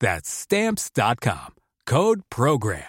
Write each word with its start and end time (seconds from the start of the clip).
That's 0.00 0.28
Stamps.com. 0.28 1.54
Code 1.86 2.22
PROGRAM. 2.28 2.82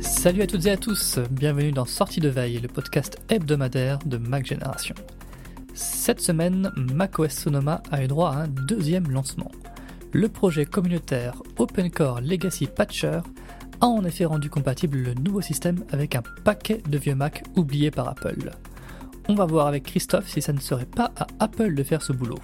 Salut 0.00 0.42
à 0.42 0.46
toutes 0.46 0.66
et 0.66 0.70
à 0.70 0.76
tous, 0.76 1.18
bienvenue 1.30 1.72
dans 1.72 1.84
Sortie 1.84 2.20
de 2.20 2.28
Veille, 2.28 2.58
le 2.60 2.68
podcast 2.68 3.18
hebdomadaire 3.28 3.98
de 4.06 4.16
Mac 4.16 4.46
Génération. 4.46 4.94
Cette 5.74 6.20
semaine, 6.20 6.72
macOS 6.76 7.32
Sonoma 7.32 7.82
a 7.90 8.04
eu 8.04 8.06
droit 8.06 8.30
à 8.30 8.42
un 8.42 8.48
deuxième 8.48 9.10
lancement. 9.10 9.50
Le 10.12 10.28
projet 10.28 10.64
communautaire 10.64 11.42
OpenCore 11.58 12.20
Legacy 12.20 12.66
Patcher 12.66 13.20
a 13.80 13.86
en 13.86 14.04
effet 14.04 14.24
rendu 14.24 14.50
compatible 14.50 14.98
le 14.98 15.14
nouveau 15.14 15.40
système 15.40 15.84
avec 15.90 16.14
un 16.14 16.22
paquet 16.44 16.82
de 16.88 16.98
vieux 16.98 17.14
Mac 17.14 17.44
oubliés 17.56 17.90
par 17.90 18.08
Apple. 18.08 18.50
On 19.28 19.34
va 19.34 19.46
voir 19.46 19.66
avec 19.66 19.84
Christophe 19.84 20.28
si 20.28 20.40
ça 20.40 20.52
ne 20.52 20.60
serait 20.60 20.86
pas 20.86 21.12
à 21.16 21.26
Apple 21.40 21.74
de 21.74 21.82
faire 21.82 22.02
ce 22.02 22.12
boulot. 22.12 22.40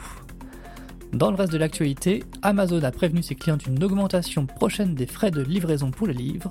Dans 1.12 1.31
le 1.31 1.37
reste 1.37 1.53
de 1.53 1.59
l'actualité, 1.59 2.25
Amazon 2.43 2.82
a 2.82 2.91
prévenu 2.91 3.22
ses 3.22 3.34
clients 3.34 3.56
d'une 3.56 3.84
augmentation 3.84 4.47
prochaine 4.47 4.94
des 4.94 5.06
frais 5.06 5.31
de 5.31 5.43
livraison 5.43 5.91
pour 5.91 6.06
les 6.06 6.15
livres, 6.15 6.50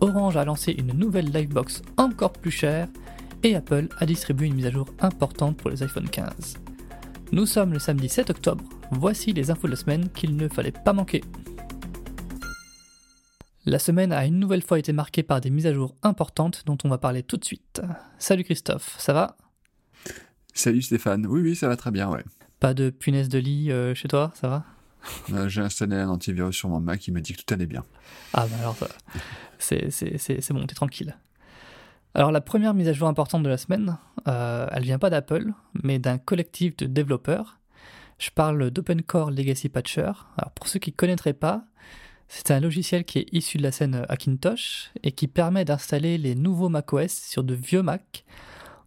Orange 0.00 0.36
a 0.36 0.44
lancé 0.44 0.72
une 0.72 0.92
nouvelle 0.92 1.30
Livebox 1.30 1.82
encore 1.96 2.32
plus 2.32 2.50
chère, 2.50 2.88
et 3.42 3.54
Apple 3.54 3.88
a 3.98 4.06
distribué 4.06 4.46
une 4.46 4.54
mise 4.54 4.66
à 4.66 4.70
jour 4.70 4.86
importante 5.00 5.56
pour 5.56 5.70
les 5.70 5.82
iPhone 5.82 6.08
15. 6.08 6.58
Nous 7.32 7.46
sommes 7.46 7.72
le 7.72 7.78
samedi 7.78 8.08
7 8.08 8.30
octobre, 8.30 8.64
voici 8.90 9.32
les 9.32 9.50
infos 9.50 9.66
de 9.66 9.72
la 9.72 9.78
semaine 9.78 10.08
qu'il 10.10 10.36
ne 10.36 10.48
fallait 10.48 10.72
pas 10.72 10.92
manquer. 10.92 11.22
La 13.66 13.78
semaine 13.78 14.12
a 14.12 14.26
une 14.26 14.38
nouvelle 14.38 14.62
fois 14.62 14.78
été 14.78 14.92
marquée 14.92 15.22
par 15.22 15.40
des 15.40 15.48
mises 15.48 15.66
à 15.66 15.72
jour 15.72 15.96
importantes 16.02 16.64
dont 16.66 16.76
on 16.84 16.88
va 16.90 16.98
parler 16.98 17.22
tout 17.22 17.38
de 17.38 17.44
suite. 17.46 17.80
Salut 18.18 18.44
Christophe, 18.44 18.94
ça 18.98 19.14
va? 19.14 19.38
Salut 20.52 20.82
Stéphane, 20.82 21.26
oui 21.26 21.40
oui 21.40 21.56
ça 21.56 21.68
va 21.68 21.76
très 21.76 21.90
bien 21.90 22.10
ouais. 22.10 22.22
Pas 22.60 22.74
de 22.74 22.90
punaise 22.90 23.30
de 23.30 23.38
lit 23.38 23.72
euh, 23.72 23.94
chez 23.94 24.06
toi, 24.06 24.32
ça 24.34 24.48
va? 24.48 24.64
Euh, 25.32 25.48
J'ai 25.48 25.62
installé 25.62 25.96
un 25.96 26.08
antivirus 26.10 26.54
sur 26.54 26.68
mon 26.68 26.78
Mac 26.78 27.00
qui 27.00 27.10
m'a 27.10 27.20
dit 27.20 27.32
que 27.32 27.42
tout 27.42 27.54
allait 27.54 27.66
bien. 27.66 27.84
Ah 28.34 28.46
bah 28.46 28.56
alors 28.60 28.76
ça, 28.76 28.88
c'est, 29.58 29.90
c'est, 29.90 30.18
c'est, 30.18 30.42
c'est 30.42 30.52
bon, 30.52 30.66
t'es 30.66 30.74
tranquille. 30.74 31.16
Alors 32.14 32.32
la 32.32 32.42
première 32.42 32.74
mise 32.74 32.88
à 32.88 32.92
jour 32.92 33.08
importante 33.08 33.42
de 33.42 33.48
la 33.48 33.56
semaine, 33.56 33.96
euh, 34.28 34.68
elle 34.72 34.82
vient 34.82 34.98
pas 34.98 35.08
d'Apple, 35.10 35.52
mais 35.82 35.98
d'un 35.98 36.18
collectif 36.18 36.76
de 36.76 36.84
développeurs. 36.84 37.58
Je 38.18 38.30
parle 38.30 38.70
d'OpenCore 38.70 39.30
Legacy 39.30 39.70
Patcher. 39.70 40.12
Alors 40.36 40.52
pour 40.54 40.68
ceux 40.68 40.78
qui 40.78 40.90
ne 40.90 40.96
connaîtraient 40.96 41.32
pas, 41.32 41.64
c'est 42.36 42.50
un 42.50 42.58
logiciel 42.58 43.04
qui 43.04 43.20
est 43.20 43.26
issu 43.32 43.58
de 43.58 43.62
la 43.62 43.70
scène 43.70 44.04
Hackintosh 44.08 44.90
et 45.04 45.12
qui 45.12 45.28
permet 45.28 45.64
d'installer 45.64 46.18
les 46.18 46.34
nouveaux 46.34 46.68
macOS 46.68 47.12
sur 47.12 47.44
de 47.44 47.54
vieux 47.54 47.82
Mac 47.82 48.24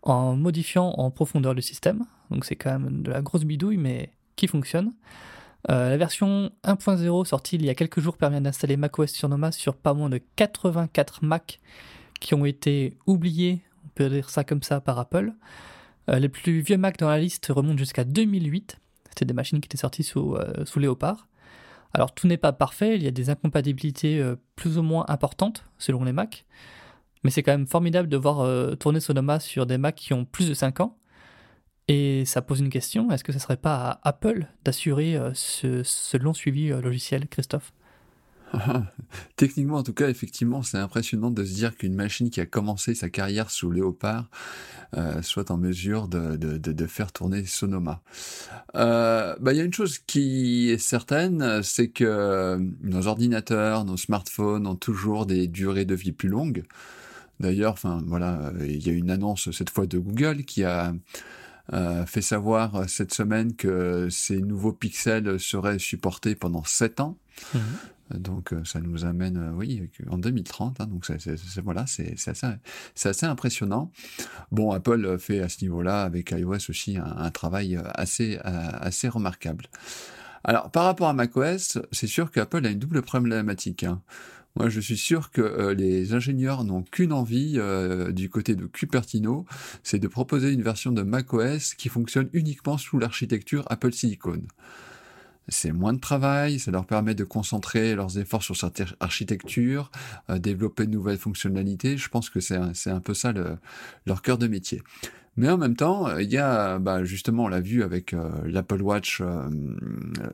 en 0.01 0.35
modifiant 0.35 0.89
en 0.97 1.11
profondeur 1.11 1.53
le 1.53 1.61
système. 1.61 2.03
Donc 2.29 2.43
c'est 2.43 2.57
quand 2.57 2.77
même 2.77 3.03
de 3.03 3.11
la 3.11 3.21
grosse 3.21 3.45
bidouille, 3.45 3.77
mais 3.77 4.11
qui 4.35 4.47
fonctionne. 4.47 4.93
Euh, 5.69 5.89
la 5.89 5.97
version 5.97 6.51
1.0 6.65 7.25
sortie 7.25 7.55
il 7.55 7.65
y 7.65 7.69
a 7.69 7.75
quelques 7.75 8.01
jours 8.01 8.17
permet 8.17 8.41
d'installer 8.41 8.75
macOS 8.75 9.11
sur 9.11 9.29
Noma 9.29 9.53
sur 9.53 9.75
pas 9.75 9.93
moins 9.93 10.09
de 10.09 10.21
84 10.35 11.23
Mac 11.23 11.59
qui 12.19 12.33
ont 12.35 12.45
été 12.45 12.97
oubliés, 13.05 13.61
on 13.85 13.89
peut 13.95 14.09
dire 14.09 14.29
ça 14.29 14.43
comme 14.43 14.61
ça, 14.61 14.81
par 14.81 14.99
Apple. 14.99 15.33
Euh, 16.09 16.19
les 16.19 16.29
plus 16.29 16.59
vieux 16.59 16.77
Mac 16.77 16.97
dans 16.97 17.09
la 17.09 17.19
liste 17.19 17.47
remontent 17.49 17.77
jusqu'à 17.77 18.03
2008. 18.03 18.77
C'était 19.09 19.25
des 19.25 19.33
machines 19.33 19.61
qui 19.61 19.67
étaient 19.67 19.77
sorties 19.77 20.03
sous, 20.03 20.35
euh, 20.35 20.65
sous 20.65 20.79
Léopard. 20.79 21.27
Alors 21.93 22.13
tout 22.13 22.27
n'est 22.27 22.37
pas 22.37 22.53
parfait, 22.53 22.95
il 22.95 23.03
y 23.03 23.07
a 23.07 23.11
des 23.11 23.29
incompatibilités 23.29 24.19
euh, 24.19 24.35
plus 24.55 24.77
ou 24.77 24.83
moins 24.83 25.05
importantes 25.07 25.63
selon 25.77 26.03
les 26.03 26.13
Macs, 26.13 26.45
mais 27.23 27.31
c'est 27.31 27.43
quand 27.43 27.51
même 27.51 27.67
formidable 27.67 28.09
de 28.09 28.17
voir 28.17 28.41
euh, 28.41 28.75
tourner 28.75 28.99
Sonoma 28.99 29.39
sur 29.39 29.65
des 29.65 29.77
Macs 29.77 29.95
qui 29.95 30.13
ont 30.13 30.25
plus 30.25 30.49
de 30.49 30.53
5 30.53 30.81
ans. 30.81 30.97
Et 31.87 32.25
ça 32.25 32.41
pose 32.41 32.59
une 32.59 32.69
question, 32.69 33.09
est-ce 33.11 33.23
que 33.23 33.31
ce 33.31 33.39
serait 33.39 33.57
pas 33.57 33.75
à 33.75 34.09
Apple 34.09 34.47
d'assurer 34.65 35.15
euh, 35.15 35.31
ce, 35.33 36.17
long 36.17 36.33
suivi 36.33 36.67
logiciel, 36.69 37.27
Christophe? 37.29 37.73
Techniquement, 39.35 39.77
en 39.77 39.83
tout 39.83 39.93
cas, 39.93 40.09
effectivement, 40.09 40.63
c'est 40.63 40.77
impressionnant 40.77 41.31
de 41.31 41.43
se 41.43 41.53
dire 41.53 41.75
qu'une 41.75 41.95
machine 41.95 42.29
qui 42.29 42.39
a 42.39 42.45
commencé 42.45 42.95
sa 42.95 43.09
carrière 43.09 43.49
sous 43.49 43.71
Léopard 43.71 44.29
euh, 44.95 45.21
soit 45.21 45.51
en 45.51 45.57
mesure 45.57 46.07
de, 46.07 46.87
faire 46.87 47.11
tourner 47.11 47.45
Sonoma. 47.45 48.01
Euh, 48.75 49.35
bah, 49.39 49.51
il 49.51 49.57
y 49.57 49.61
a 49.61 49.65
une 49.65 49.73
chose 49.73 49.99
qui 49.99 50.69
est 50.69 50.77
certaine, 50.77 51.61
c'est 51.61 51.89
que 51.89 52.57
nos 52.81 53.07
ordinateurs, 53.07 53.83
nos 53.83 53.97
smartphones 53.97 54.65
ont 54.65 54.75
toujours 54.75 55.25
des 55.25 55.47
durées 55.47 55.85
de 55.85 55.95
vie 55.95 56.13
plus 56.13 56.29
longues. 56.29 56.63
D'ailleurs, 57.39 57.73
enfin 57.73 58.01
voilà, 58.07 58.51
il 58.61 58.85
y 58.85 58.89
a 58.89 58.93
une 58.93 59.11
annonce 59.11 59.51
cette 59.51 59.69
fois 59.69 59.85
de 59.85 59.99
Google 59.99 60.43
qui 60.43 60.63
a 60.63 60.95
euh, 61.73 62.05
fait 62.05 62.21
savoir 62.21 62.89
cette 62.89 63.13
semaine 63.13 63.55
que 63.55 64.07
ces 64.09 64.41
nouveaux 64.41 64.71
pixels 64.71 65.37
seraient 65.39 65.79
supportés 65.79 66.33
pendant 66.35 66.63
7 66.63 67.01
ans. 67.01 67.17
Mhm. 67.53 67.61
Donc 68.13 68.53
euh, 68.53 68.63
ça 68.63 68.79
nous 68.79 69.05
amène, 69.05 69.37
euh, 69.37 69.51
oui, 69.51 69.89
en 70.09 70.17
2030. 70.17 70.81
Hein, 70.81 70.87
donc 70.87 71.05
c'est, 71.05 71.39
voilà, 71.61 71.85
c'est, 71.87 72.15
assez, 72.27 72.47
assez 73.09 73.25
impressionnant. 73.25 73.91
Bon, 74.51 74.71
Apple 74.71 75.17
fait 75.19 75.41
à 75.41 75.49
ce 75.49 75.63
niveau-là 75.63 76.03
avec 76.03 76.31
iOS 76.31 76.69
aussi 76.69 76.97
un, 76.97 77.05
un 77.05 77.31
travail 77.31 77.79
assez, 77.93 78.37
euh, 78.37 78.69
assez 78.79 79.07
remarquable. 79.07 79.65
Alors, 80.43 80.71
par 80.71 80.85
rapport 80.85 81.09
à 81.09 81.13
macOS, 81.13 81.77
c'est 81.91 82.07
sûr 82.07 82.31
qu'Apple 82.31 82.65
a 82.65 82.69
une 82.69 82.79
double 82.79 83.01
problématique. 83.01 83.83
Hein. 83.83 84.01
Moi, 84.57 84.69
je 84.69 84.79
suis 84.79 84.97
sûr 84.97 85.29
que 85.29 85.41
euh, 85.41 85.75
les 85.75 86.13
ingénieurs 86.13 86.63
n'ont 86.63 86.81
qu'une 86.81 87.13
envie 87.13 87.55
euh, 87.57 88.11
du 88.11 88.27
côté 88.29 88.55
de 88.55 88.65
Cupertino, 88.65 89.45
c'est 89.83 89.99
de 89.99 90.07
proposer 90.07 90.51
une 90.51 90.63
version 90.63 90.91
de 90.91 91.03
macOS 91.03 91.75
qui 91.75 91.89
fonctionne 91.89 92.27
uniquement 92.33 92.79
sous 92.79 92.97
l'architecture 92.97 93.65
Apple 93.69 93.93
Silicon. 93.93 94.41
C'est 95.49 95.71
moins 95.71 95.93
de 95.93 95.99
travail, 95.99 96.59
ça 96.59 96.71
leur 96.71 96.85
permet 96.85 97.15
de 97.15 97.23
concentrer 97.23 97.95
leurs 97.95 98.17
efforts 98.17 98.43
sur 98.43 98.55
cette 98.55 98.83
architecture, 98.99 99.91
euh, 100.29 100.39
développer 100.39 100.85
de 100.85 100.91
nouvelles 100.91 101.17
fonctionnalités. 101.17 101.97
Je 101.97 102.09
pense 102.09 102.29
que 102.29 102.39
c'est 102.39 102.57
un, 102.57 102.71
un, 102.85 102.99
peu 102.99 103.13
ça 103.13 103.33
leur 104.05 104.21
cœur 104.21 104.37
de 104.37 104.47
métier. 104.47 104.81
Mais 105.37 105.49
en 105.49 105.57
même 105.57 105.75
temps, 105.75 106.07
euh, 106.07 106.21
il 106.21 106.31
y 106.31 106.37
a, 106.37 106.79
bah, 106.79 107.03
justement, 107.03 107.45
on 107.45 107.47
l'a 107.47 107.61
vu 107.61 107.83
avec 107.83 108.13
euh, 108.13 108.29
l'Apple 108.45 108.81
Watch 108.81 109.21
euh, 109.21 109.47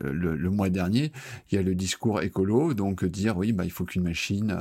le, 0.01 0.49
mois 0.49 0.69
dernier, 0.69 1.11
il 1.51 1.55
y 1.55 1.57
a 1.57 1.61
le 1.61 1.75
discours 1.75 2.21
écolo, 2.21 2.73
donc 2.73 3.03
dire 3.03 3.37
oui, 3.37 3.51
bah, 3.51 3.65
il 3.65 3.71
faut 3.71 3.83
qu'une 3.83 4.03
machine 4.03 4.57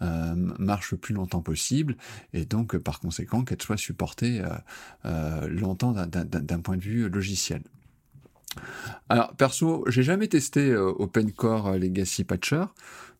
marche 0.00 0.92
le 0.92 0.98
plus 0.98 1.14
longtemps 1.14 1.42
possible, 1.42 1.96
et 2.32 2.44
donc 2.44 2.76
par 2.78 2.98
conséquent 2.98 3.44
qu'elle 3.44 3.62
soit 3.62 3.76
supportée 3.76 4.42
longtemps 5.48 5.92
d'un 5.92 6.60
point 6.60 6.76
de 6.76 6.82
vue 6.82 7.08
logiciel. 7.08 7.62
Alors 9.08 9.34
perso, 9.34 9.84
j'ai 9.88 10.02
jamais 10.02 10.28
testé 10.28 10.74
OpenCore 10.76 11.72
Legacy 11.72 12.24
Patcher. 12.24 12.64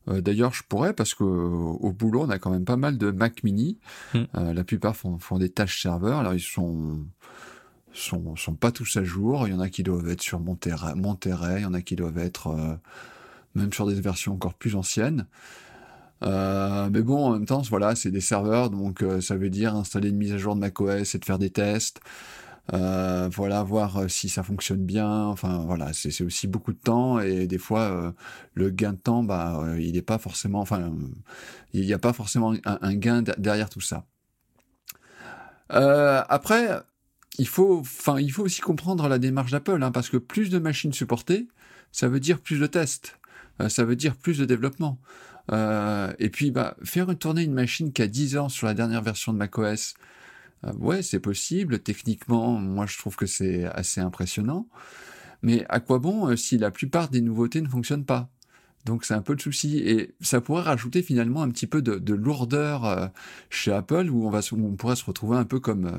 Euh, 0.09 0.21
d'ailleurs, 0.21 0.53
je 0.53 0.63
pourrais 0.63 0.93
parce 0.93 1.13
que 1.13 1.23
au 1.23 1.91
boulot, 1.91 2.23
on 2.23 2.29
a 2.29 2.39
quand 2.39 2.51
même 2.51 2.65
pas 2.65 2.77
mal 2.77 2.97
de 2.97 3.11
Mac 3.11 3.43
Mini. 3.43 3.77
Hmm. 4.13 4.23
Euh, 4.35 4.53
la 4.53 4.63
plupart 4.63 4.95
font, 4.95 5.19
des 5.37 5.49
tâches 5.49 5.81
serveurs. 5.81 6.19
Alors 6.19 6.33
ils 6.33 6.39
sont 6.39 6.99
sont 7.91 8.35
sont 8.35 8.55
pas 8.55 8.71
tous 8.71 8.97
à 8.97 9.03
jour. 9.03 9.47
Il 9.47 9.51
y 9.51 9.53
en 9.53 9.59
a 9.59 9.69
qui 9.69 9.83
doivent 9.83 10.09
être 10.09 10.21
sur 10.21 10.39
Monterey, 10.39 10.95
Monterey. 10.95 11.59
Il 11.59 11.63
y 11.63 11.65
en 11.65 11.73
a 11.73 11.81
qui 11.81 11.95
doivent 11.95 12.17
être 12.17 12.47
euh, 12.47 12.75
même 13.55 13.73
sur 13.73 13.87
des 13.87 13.99
versions 13.99 14.33
encore 14.33 14.53
plus 14.53 14.75
anciennes. 14.75 15.25
mais 16.21 17.01
bon, 17.01 17.25
en 17.25 17.31
même 17.31 17.45
temps, 17.45 17.61
voilà, 17.69 17.95
c'est 17.95 18.11
des 18.11 18.21
serveurs, 18.21 18.69
donc 18.69 19.03
ça 19.21 19.35
veut 19.37 19.49
dire 19.49 19.75
installer 19.75 20.09
une 20.09 20.17
mise 20.17 20.33
à 20.33 20.37
jour 20.37 20.53
de 20.55 20.59
macOS 20.59 21.15
et 21.15 21.17
de 21.17 21.25
faire 21.25 21.39
des 21.39 21.49
tests. 21.49 21.99
Euh, 22.73 23.29
voilà, 23.31 23.63
voir 23.63 23.97
euh, 23.97 24.07
si 24.07 24.29
ça 24.29 24.43
fonctionne 24.43 24.85
bien. 24.85 25.25
Enfin, 25.25 25.63
voilà, 25.65 25.91
c'est 25.93 26.23
aussi 26.23 26.47
beaucoup 26.47 26.73
de 26.73 26.77
temps 26.77 27.19
et 27.19 27.47
des 27.47 27.57
fois 27.57 27.81
euh, 27.81 28.11
le 28.53 28.69
gain 28.69 28.93
de 28.93 28.97
temps, 28.97 29.23
bah, 29.23 29.63
il 29.79 29.93
n'est 29.93 30.01
pas 30.01 30.17
forcément. 30.17 30.59
Enfin, 30.61 30.91
il 31.73 31.85
n'y 31.85 31.93
a 31.93 31.99
pas 31.99 32.13
forcément 32.13 32.53
un, 32.65 32.95
gain 32.95 33.23
derrière 33.37 33.69
tout 33.69 33.81
ça. 33.81 34.05
après, 35.69 36.81
il 37.37 37.47
faut, 37.47 37.79
enfin, 37.79 38.19
il 38.19 38.31
faut 38.31 38.43
aussi 38.43 38.61
comprendre 38.61 39.07
la 39.07 39.19
démarche 39.19 39.51
d'Apple, 39.51 39.81
hein, 39.83 39.91
parce 39.91 40.09
que 40.09 40.17
plus 40.17 40.49
de 40.49 40.59
machines 40.59 40.93
supportées, 40.93 41.47
ça 41.91 42.07
veut 42.07 42.19
dire 42.19 42.39
plus 42.39 42.59
de 42.59 42.67
tests, 42.67 43.17
ça 43.69 43.83
veut 43.85 43.95
dire 43.95 44.15
plus 44.15 44.37
de 44.37 44.45
développement. 44.45 44.99
et 45.51 46.29
puis, 46.31 46.51
bah, 46.51 46.75
faire 46.83 47.17
tourner 47.17 47.43
une 47.43 47.53
machine 47.53 47.93
qui 47.93 48.01
a 48.01 48.07
10 48.07 48.37
ans 48.37 48.49
sur 48.49 48.67
la 48.67 48.73
dernière 48.73 49.01
version 49.01 49.33
de 49.33 49.37
macOS, 49.37 49.95
euh, 50.65 50.73
ouais, 50.73 51.01
c'est 51.01 51.19
possible. 51.19 51.79
Techniquement, 51.79 52.53
moi, 52.53 52.85
je 52.85 52.97
trouve 52.97 53.15
que 53.15 53.25
c'est 53.25 53.65
assez 53.65 54.01
impressionnant. 54.01 54.67
Mais 55.41 55.65
à 55.69 55.79
quoi 55.79 55.99
bon 55.99 56.27
euh, 56.27 56.35
si 56.35 56.57
la 56.57 56.71
plupart 56.71 57.09
des 57.09 57.21
nouveautés 57.21 57.61
ne 57.61 57.67
fonctionnent 57.67 58.05
pas? 58.05 58.29
Donc 58.85 59.05
c'est 59.05 59.13
un 59.13 59.21
peu 59.21 59.33
le 59.33 59.39
souci 59.39 59.77
et 59.79 60.15
ça 60.21 60.41
pourrait 60.41 60.63
rajouter 60.63 61.01
finalement 61.01 61.41
un 61.43 61.49
petit 61.49 61.67
peu 61.67 61.81
de, 61.81 62.13
lourdeur 62.13 62.85
euh, 62.85 63.07
chez 63.49 63.71
Apple 63.71 64.09
où 64.09 64.25
on 64.25 64.29
va 64.29 64.39
on 64.53 64.75
pourrait 64.75 64.95
se 64.95 65.03
retrouver 65.03 65.37
un 65.37 65.43
peu 65.43 65.59
comme 65.59 65.91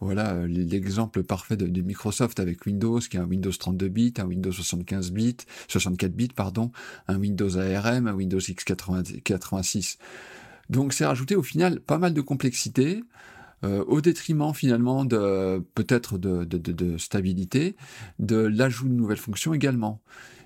voilà 0.00 0.46
l'exemple 0.48 1.22
parfait 1.22 1.56
de, 1.56 1.80
Microsoft 1.80 2.40
avec 2.40 2.66
Windows 2.66 2.98
qui 2.98 3.16
est 3.16 3.20
un 3.20 3.24
Windows 3.24 3.52
32 3.52 3.88
bits, 3.88 4.14
un 4.18 4.24
Windows 4.24 4.50
75 4.50 5.12
bits, 5.12 5.36
64 5.68 6.12
bits 6.12 6.28
pardon, 6.34 6.72
un 7.06 7.18
Windows 7.18 7.56
ARM, 7.56 8.08
un 8.08 8.14
Windows 8.14 8.40
x86. 8.40 9.98
Donc 10.70 10.92
c'est 10.92 11.06
rajouter 11.06 11.36
au 11.36 11.42
final 11.42 11.80
pas 11.80 11.98
mal 11.98 12.14
de 12.14 12.20
complexité. 12.20 13.04
Euh, 13.64 13.84
au 13.86 14.00
détriment 14.00 14.52
finalement 14.52 15.04
de 15.04 15.62
peut-être 15.74 16.18
de, 16.18 16.44
de, 16.44 16.58
de, 16.58 16.98
stabilité, 16.98 17.76
de 18.18 18.36
l'ajout 18.36 18.88
de 18.88 18.94
nouvelles 18.94 19.18
fonctions 19.18 19.54
également. 19.54 20.00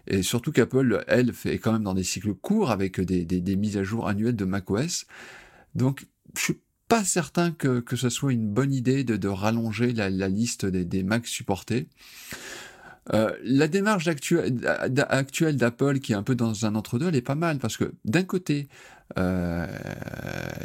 Et 0.07 0.23
surtout 0.23 0.53
qu'Apple, 0.53 1.03
elle, 1.09 1.33
fait 1.33 1.59
quand 1.59 1.73
même 1.73 1.83
dans 1.83 1.95
des 1.95 2.05
cycles 2.05 2.35
courts 2.35 2.71
avec 2.71 3.01
des, 3.01 3.25
des, 3.25 3.41
des 3.41 3.57
mises 3.57 3.79
à 3.79 3.83
jour 3.83 4.07
annuelles 4.07 4.37
de 4.37 4.45
macOS. 4.45 5.07
Donc, 5.75 6.07
je 6.37 6.43
suis 6.43 6.61
pas 6.89 7.05
certain 7.05 7.53
que, 7.53 7.81
que 7.81 7.97
ce 7.97 8.09
soit 8.09 8.33
une 8.33 8.49
bonne 8.49 8.73
idée 8.73 9.03
de, 9.03 9.17
de 9.17 9.29
rallonger 9.29 9.93
la, 9.93 10.11
la 10.11 10.29
liste 10.29 10.67
des, 10.67 10.85
des 10.85 11.03
Macs 11.03 11.27
supportés. 11.27 11.89
Euh, 13.15 13.33
la 13.43 13.69
démarche 13.69 14.09
actuelle 14.09 15.57
d'Apple, 15.57 16.01
qui 16.01 16.13
est 16.13 16.17
un 16.17 16.23
peu 16.23 16.35
dans 16.35 16.67
un 16.67 16.75
entre-deux, 16.75 17.09
elle 17.09 17.17
est 17.17 17.23
pas 17.23 17.35
mal 17.37 17.59
parce 17.59 17.77
que 17.77 17.93
d'un 18.05 18.25
côté, 18.25 18.69
euh, 19.19 19.67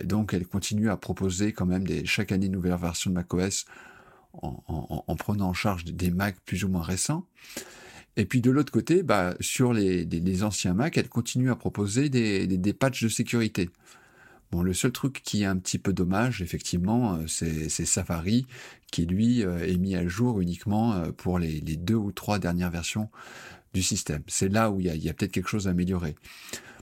donc 0.03 0.33
elle 0.33 0.47
continue 0.47 0.89
à 0.89 0.97
proposer 0.97 1.53
quand 1.53 1.65
même 1.65 1.85
des, 1.85 2.05
chaque 2.05 2.31
année 2.31 2.47
une 2.47 2.53
nouvelle 2.53 2.75
version 2.75 3.09
de 3.11 3.15
macOS 3.15 3.65
en, 4.33 4.63
en, 4.67 5.03
en 5.05 5.15
prenant 5.15 5.49
en 5.49 5.53
charge 5.53 5.85
des 5.85 6.09
Macs 6.11 6.39
plus 6.45 6.63
ou 6.63 6.69
moins 6.69 6.83
récents. 6.83 7.25
Et 8.17 8.25
puis 8.25 8.41
de 8.41 8.51
l'autre 8.51 8.71
côté, 8.71 9.03
bah, 9.03 9.35
sur 9.39 9.73
les, 9.73 10.03
les, 10.05 10.43
anciens 10.43 10.73
Macs, 10.73 10.97
elle 10.97 11.09
continue 11.09 11.49
à 11.49 11.55
proposer 11.55 12.09
des, 12.09 12.45
des, 12.45 12.73
patchs 12.73 13.03
de 13.03 13.09
sécurité. 13.09 13.69
Bon, 14.51 14.63
le 14.63 14.73
seul 14.73 14.91
truc 14.91 15.21
qui 15.23 15.43
est 15.43 15.45
un 15.45 15.57
petit 15.57 15.77
peu 15.77 15.93
dommage, 15.93 16.41
effectivement, 16.41 17.15
euh, 17.15 17.27
c'est 17.27 17.85
Safari, 17.85 18.45
qui 18.91 19.05
lui 19.05 19.43
euh, 19.43 19.65
est 19.65 19.77
mis 19.77 19.95
à 19.95 20.05
jour 20.05 20.41
uniquement 20.41 20.93
euh, 20.93 21.11
pour 21.11 21.39
les, 21.39 21.61
deux 21.61 21.95
ou 21.95 22.11
trois 22.11 22.37
dernières 22.37 22.69
versions 22.69 23.09
du 23.73 23.81
système. 23.81 24.23
C'est 24.27 24.49
là 24.49 24.69
où 24.69 24.81
il 24.81 24.87
y 24.87 25.09
a, 25.09 25.13
peut-être 25.13 25.31
quelque 25.31 25.47
chose 25.47 25.69
à 25.69 25.71
améliorer. 25.71 26.15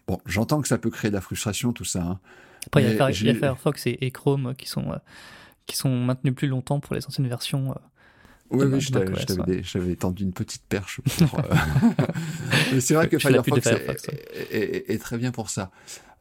Bon, 0.10 0.18
j'entends 0.26 0.60
que 0.60 0.68
ça 0.68 0.80
peut 0.80 0.90
créer 0.90 1.12
de 1.12 1.16
la 1.16 1.22
frustration, 1.22 1.72
tout 1.72 1.86
ça. 1.86 2.02
Hein. 2.02 2.20
Après, 2.66 2.82
il 2.82 2.98
y, 2.98 3.00
a 3.30 3.36
Firefox 3.36 3.86
et, 3.86 4.10
Chrome 4.10 4.56
qui 4.56 4.68
sont, 4.68 5.00
qui 5.68 5.78
sont 5.78 5.96
maintenus 5.96 6.34
plus 6.34 6.48
longtemps 6.48 6.80
pour 6.80 6.96
les 6.96 7.06
anciennes 7.06 7.28
versions. 7.28 7.76
Oui, 8.52 8.66
oui, 8.66 8.82
je 8.82 8.92
t'avais 9.74 9.96
tendu 9.96 10.24
une 10.24 10.34
petite 10.34 10.64
perche. 10.64 11.02
Pour, 11.02 11.42
Mais 12.74 12.82
c'est 12.82 12.96
vrai 12.96 13.08
que 13.08 13.20
Firefox, 13.20 13.68
est, 14.52 15.02
très 15.02 15.18
bien 15.18 15.32
pour 15.32 15.50
ça. 15.50 15.72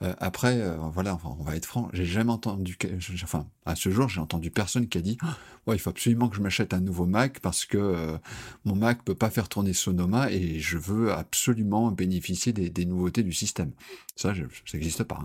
Euh, 0.02 0.14
après, 0.18 0.60
euh, 0.60 0.76
voilà, 0.92 1.18
on 1.24 1.42
va 1.42 1.56
être 1.56 1.66
franc, 1.66 1.88
j'ai 1.92 2.04
jamais 2.04 2.30
entendu, 2.30 2.78
enfin, 3.24 3.46
à 3.66 3.74
ce 3.74 3.90
jour, 3.90 4.08
j'ai 4.08 4.20
entendu 4.20 4.50
personne 4.50 4.86
qui 4.86 4.96
a 4.96 5.00
dit, 5.00 5.18
oh, 5.66 5.72
il 5.72 5.80
faut 5.80 5.90
absolument 5.90 6.28
que 6.28 6.36
je 6.36 6.40
m'achète 6.40 6.72
un 6.72 6.80
nouveau 6.80 7.04
Mac 7.04 7.40
parce 7.40 7.64
que 7.64 7.78
euh, 7.78 8.16
mon 8.64 8.76
Mac 8.76 9.02
peut 9.02 9.16
pas 9.16 9.30
faire 9.30 9.48
tourner 9.48 9.72
Sonoma 9.72 10.30
et 10.30 10.60
je 10.60 10.78
veux 10.78 11.12
absolument 11.12 11.90
bénéficier 11.90 12.52
des, 12.52 12.84
nouveautés 12.84 13.24
du 13.24 13.32
système. 13.32 13.72
Ça, 14.14 14.34
ça 14.34 14.42
n'existe 14.74 15.02
pas. 15.02 15.18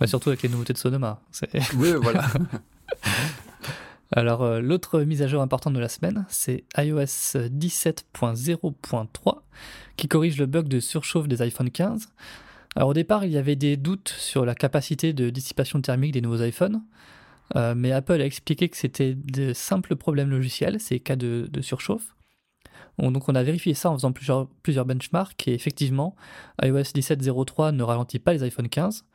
Hein. 0.00 0.06
surtout 0.06 0.30
avec 0.30 0.42
les 0.42 0.48
nouveautés 0.48 0.72
de 0.72 0.78
Sonoma. 0.78 1.20
Oui, 1.76 1.92
voilà. 2.00 2.26
Alors, 4.12 4.60
l'autre 4.60 5.00
mise 5.02 5.22
à 5.22 5.26
jour 5.26 5.42
importante 5.42 5.74
de 5.74 5.80
la 5.80 5.88
semaine, 5.88 6.26
c'est 6.28 6.64
iOS 6.78 7.36
17.0.3 7.50 9.40
qui 9.96 10.08
corrige 10.08 10.38
le 10.38 10.46
bug 10.46 10.68
de 10.68 10.80
surchauffe 10.80 11.28
des 11.28 11.42
iPhone 11.42 11.70
15. 11.70 12.08
Alors 12.76 12.90
au 12.90 12.94
départ, 12.94 13.24
il 13.24 13.32
y 13.32 13.38
avait 13.38 13.56
des 13.56 13.76
doutes 13.76 14.10
sur 14.10 14.44
la 14.44 14.54
capacité 14.54 15.12
de 15.12 15.30
dissipation 15.30 15.80
thermique 15.80 16.12
des 16.12 16.20
nouveaux 16.20 16.42
iPhones, 16.44 16.82
euh, 17.56 17.74
mais 17.74 17.92
Apple 17.92 18.20
a 18.20 18.26
expliqué 18.26 18.68
que 18.68 18.76
c'était 18.76 19.14
de 19.14 19.54
simples 19.54 19.96
problèmes 19.96 20.30
logiciels, 20.30 20.78
ces 20.78 21.00
cas 21.00 21.16
de, 21.16 21.48
surchauffe. 21.62 22.14
donc 22.98 23.28
on 23.30 23.34
a 23.34 23.42
vérifié 23.42 23.72
ça 23.72 23.90
en 23.90 23.94
faisant 23.94 24.12
plusieurs, 24.12 24.48
plusieurs 24.62 24.84
benchmarks, 24.84 25.48
et 25.48 25.54
effectivement, 25.54 26.16
iOS 26.62 26.92
17.03 26.92 27.74
ne 27.74 27.82
ralentit 27.82 28.18
pas 28.18 28.34
les 28.34 28.42
iPhone 28.42 28.68
15. 28.68 29.06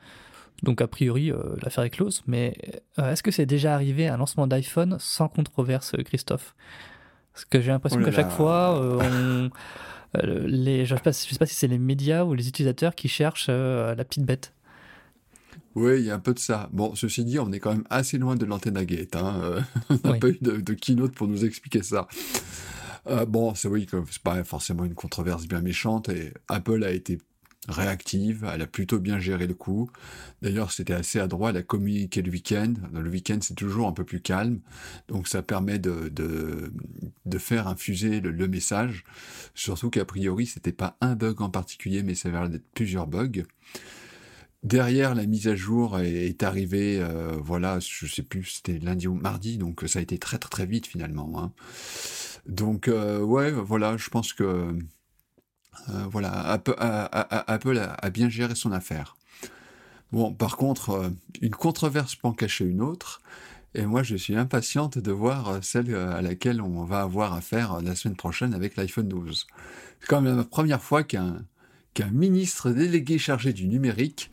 Donc 0.63 0.81
a 0.81 0.87
priori, 0.87 1.31
euh, 1.31 1.55
l'affaire 1.63 1.83
est 1.83 1.89
close, 1.89 2.21
mais 2.27 2.55
euh, 2.99 3.11
est-ce 3.11 3.23
que 3.23 3.31
c'est 3.31 3.45
déjà 3.45 3.73
arrivé 3.73 4.07
un 4.07 4.17
lancement 4.17 4.47
d'iPhone 4.47 4.97
sans 4.99 5.27
controverse, 5.27 5.95
Christophe? 6.05 6.55
Parce 7.33 7.45
que 7.45 7.61
j'ai 7.61 7.71
l'impression 7.71 7.99
oh 8.01 8.05
qu'à 8.05 8.11
chaque 8.11 8.31
fois, 8.31 8.79
on... 9.01 9.49
Euh, 10.17 10.45
les, 10.47 10.85
je 10.85 10.93
ne 10.93 10.97
sais, 10.97 11.03
pas, 11.03 11.13
sais 11.13 11.35
pas 11.37 11.45
si 11.45 11.55
c'est 11.55 11.67
les 11.67 11.77
médias 11.77 12.23
ou 12.23 12.33
les 12.33 12.47
utilisateurs 12.47 12.95
qui 12.95 13.07
cherchent 13.07 13.47
euh, 13.49 13.95
la 13.95 14.03
petite 14.03 14.25
bête. 14.25 14.53
Oui, 15.75 15.99
il 15.99 16.05
y 16.05 16.11
a 16.11 16.15
un 16.15 16.19
peu 16.19 16.33
de 16.33 16.39
ça. 16.39 16.69
Bon, 16.73 16.95
ceci 16.95 17.23
dit, 17.23 17.39
on 17.39 17.51
est 17.51 17.59
quand 17.59 17.71
même 17.71 17.85
assez 17.89 18.17
loin 18.17 18.35
de 18.35 18.45
l'antenne 18.45 18.75
à 18.75 18.83
gate. 18.83 19.15
Hein. 19.15 19.39
Euh, 19.43 19.61
on 20.03 20.09
n'a 20.09 20.19
pas 20.19 20.29
eu 20.29 20.37
de, 20.41 20.73
keynote 20.73 21.13
pour 21.13 21.27
nous 21.27 21.45
expliquer 21.45 21.81
ça. 21.81 22.07
bon, 23.27 23.55
c'est 23.55 23.69
oui, 23.69 23.87
c'est 24.09 24.21
pas 24.21 24.43
forcément 24.43 24.83
une 24.83 24.95
controverse 24.95 25.47
bien 25.47 25.61
méchante 25.61 26.09
et 26.09 26.33
Apple 26.49 26.83
a 26.83 26.91
été 26.91 27.19
réactive, 27.67 28.49
elle 28.51 28.61
a 28.63 28.67
plutôt 28.67 28.99
bien 28.99 29.19
géré 29.19 29.45
le 29.45 29.53
coup. 29.53 29.89
D'ailleurs, 30.41 30.71
c'était 30.71 30.93
assez 30.93 31.19
adroit, 31.19 31.51
elle 31.51 31.57
a 31.57 31.63
communiqué 31.63 32.21
le 32.21 32.31
week-end. 32.31 32.73
Le 32.91 33.09
week-end, 33.09 33.37
c'est 33.41 33.55
toujours 33.55 33.87
un 33.87 33.91
peu 33.91 34.03
plus 34.03 34.21
calme, 34.21 34.61
donc 35.07 35.27
ça 35.27 35.43
permet 35.43 35.77
de, 35.77 36.09
de, 36.09 37.37
faire 37.37 37.67
infuser 37.67 38.19
le, 38.19 38.47
message. 38.47 39.03
Surtout 39.53 39.89
qu'a 39.89 40.05
priori, 40.05 40.45
c'était 40.47 40.71
pas 40.71 40.97
un 41.01 41.15
bug 41.15 41.41
en 41.41 41.49
particulier, 41.49 42.03
mais 42.03 42.15
ça 42.15 42.29
avait 42.29 42.39
l'air 42.39 42.49
d'être 42.49 42.69
plusieurs 42.73 43.07
bugs. 43.07 43.43
Derrière, 44.63 45.15
la 45.15 45.25
mise 45.25 45.47
à 45.47 45.55
jour 45.55 45.99
est, 45.99 46.43
arrivée, 46.43 46.99
euh, 46.99 47.35
voilà, 47.43 47.79
je 47.79 48.05
sais 48.05 48.21
plus, 48.21 48.43
c'était 48.43 48.77
lundi 48.77 49.07
ou 49.07 49.15
mardi, 49.15 49.57
donc 49.57 49.83
ça 49.87 49.99
a 49.99 50.01
été 50.03 50.19
très 50.19 50.37
très 50.37 50.49
très 50.49 50.65
vite 50.67 50.85
finalement. 50.85 51.41
Hein. 51.41 51.51
Donc 52.45 52.87
euh, 52.87 53.21
ouais, 53.21 53.51
voilà, 53.51 53.97
je 53.97 54.09
pense 54.09 54.33
que 54.33 54.77
voilà, 56.09 56.31
Apple, 56.47 56.75
a, 56.79 58.09
bien 58.09 58.29
géré 58.29 58.55
son 58.55 58.71
affaire. 58.71 59.17
Bon, 60.11 60.33
par 60.33 60.57
contre, 60.57 61.11
une 61.41 61.55
controverse 61.55 62.15
peut 62.15 62.27
en 62.27 62.33
cacher 62.33 62.65
une 62.65 62.81
autre. 62.81 63.21
Et 63.73 63.85
moi, 63.85 64.03
je 64.03 64.15
suis 64.17 64.35
impatiente 64.35 64.97
de 64.97 65.11
voir 65.11 65.63
celle 65.63 65.95
à 65.95 66.21
laquelle 66.21 66.61
on 66.61 66.83
va 66.83 67.01
avoir 67.01 67.33
affaire 67.33 67.81
la 67.81 67.95
semaine 67.95 68.17
prochaine 68.17 68.53
avec 68.53 68.75
l'iPhone 68.75 69.07
12. 69.07 69.47
C'est 70.01 70.07
quand 70.07 70.21
même 70.21 70.37
la 70.37 70.43
première 70.43 70.81
fois 70.81 71.03
qu'un 71.03 71.41
ministre 72.11 72.71
délégué 72.71 73.17
chargé 73.17 73.53
du 73.53 73.67
numérique 73.67 74.31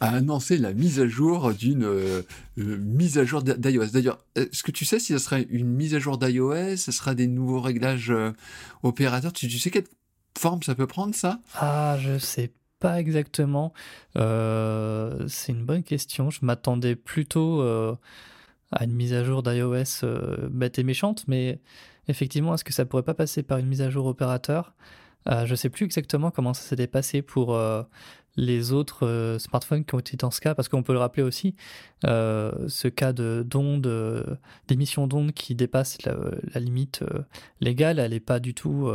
a 0.00 0.10
annoncé 0.10 0.58
la 0.58 0.72
mise 0.72 1.00
à 1.00 1.08
jour 1.08 1.52
d'une 1.54 1.84
euh, 1.84 2.22
euh, 2.58 2.76
mise 2.78 3.18
à 3.18 3.24
jour 3.24 3.42
d'iOS. 3.42 3.86
D'ailleurs, 3.86 4.18
est-ce 4.34 4.62
que 4.62 4.70
tu 4.70 4.84
sais 4.84 4.98
si 4.98 5.12
ce 5.12 5.18
sera 5.18 5.38
une 5.40 5.68
mise 5.68 5.94
à 5.94 5.98
jour 5.98 6.18
d'iOS, 6.18 6.76
ce 6.76 6.92
sera 6.92 7.14
des 7.14 7.26
nouveaux 7.26 7.60
réglages 7.60 8.10
euh, 8.10 8.32
opérateurs? 8.82 9.32
Tu, 9.32 9.50
sais 9.50 9.70
quelle 9.70 9.86
forme 10.38 10.62
ça 10.62 10.74
peut 10.74 10.86
prendre 10.86 11.14
ça? 11.14 11.40
Ah, 11.54 11.96
je 12.00 12.18
sais 12.18 12.52
pas 12.78 13.00
exactement. 13.00 13.72
c'est 14.14 15.52
une 15.52 15.64
bonne 15.64 15.82
question. 15.82 16.30
Je 16.30 16.40
m'attendais 16.42 16.96
plutôt 16.96 17.62
à 17.62 18.84
une 18.84 18.92
mise 18.92 19.14
à 19.14 19.24
jour 19.24 19.42
d'iOS 19.42 20.04
bête 20.50 20.78
et 20.78 20.84
méchante, 20.84 21.24
mais 21.26 21.60
effectivement, 22.08 22.54
est-ce 22.54 22.64
que 22.64 22.72
ça 22.72 22.84
pourrait 22.84 23.02
pas 23.02 23.14
passer 23.14 23.42
par 23.42 23.58
une 23.58 23.66
mise 23.66 23.82
à 23.82 23.90
jour 23.90 24.06
opérateur? 24.06 24.74
Je 25.26 25.54
sais 25.54 25.70
plus 25.70 25.84
exactement 25.86 26.30
comment 26.30 26.54
ça 26.54 26.62
s'était 26.62 26.86
passé 26.86 27.22
pour 27.22 27.56
les 28.36 28.72
autres 28.72 29.06
euh, 29.06 29.38
smartphones 29.38 29.84
qui 29.84 29.94
ont 29.94 29.98
été 29.98 30.16
dans 30.16 30.30
ce 30.30 30.40
cas, 30.40 30.54
parce 30.54 30.68
qu'on 30.68 30.82
peut 30.82 30.92
le 30.92 30.98
rappeler 30.98 31.22
aussi, 31.22 31.54
euh, 32.04 32.52
ce 32.68 32.88
cas 32.88 33.12
d'ondes, 33.12 33.86
euh, 33.86 34.36
d'émission 34.68 35.06
d'ondes 35.06 35.32
qui 35.32 35.54
dépasse 35.54 35.98
la, 36.02 36.60
limite 36.60 37.02
légale, 37.60 37.98
elle 37.98 38.10
n'est 38.10 38.20
pas 38.20 38.40
du 38.40 38.54
tout 38.54 38.90